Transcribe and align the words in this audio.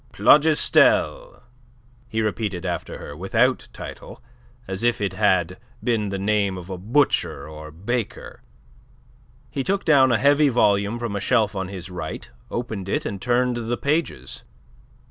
"Plougastel," 0.13 1.43
he 2.09 2.23
repeated 2.23 2.65
after 2.65 2.97
her, 2.97 3.15
without 3.15 3.67
title, 3.71 4.19
as 4.67 4.81
if 4.81 4.99
it 4.99 5.13
had 5.13 5.59
been 5.83 6.09
the 6.09 6.17
name 6.17 6.57
of 6.57 6.71
a 6.71 6.77
butcher 6.79 7.47
or 7.47 7.69
baker. 7.69 8.41
He 9.51 9.63
took 9.63 9.85
down 9.85 10.11
a 10.11 10.17
heavy 10.17 10.49
volume 10.49 10.97
from 10.97 11.15
a 11.15 11.19
shelf 11.19 11.55
on 11.55 11.67
his 11.67 11.91
right, 11.91 12.31
opened 12.49 12.89
it 12.89 13.05
and 13.05 13.21
turned 13.21 13.57
the 13.69 13.77
pages. 13.77 14.43